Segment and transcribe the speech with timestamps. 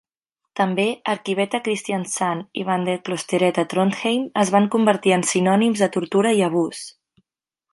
[0.59, 6.33] També, Arkivet a Kristiansand i Bandeklosteret a Trondheim es van convertir en sinònims de tortura
[6.41, 6.83] i abús.